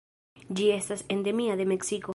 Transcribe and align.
Ĝi 0.59 0.69
estas 0.77 1.05
endemia 1.17 1.61
de 1.63 1.73
Meksiko. 1.75 2.09